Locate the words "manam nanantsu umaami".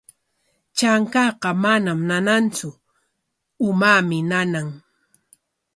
1.63-4.17